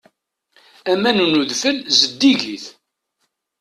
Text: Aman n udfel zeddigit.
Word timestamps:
Aman 0.91 1.17
n 1.29 1.31
udfel 1.41 1.77
zeddigit. 1.99 2.65